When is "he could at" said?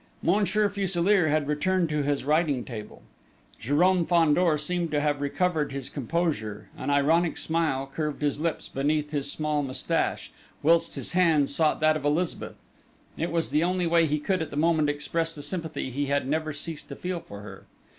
14.07-14.49